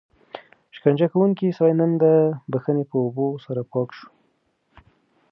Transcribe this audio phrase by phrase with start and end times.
[0.75, 2.05] شکنجه کوونکی سړی نن د
[2.51, 4.07] بښنې په اوبو سره پاک شو.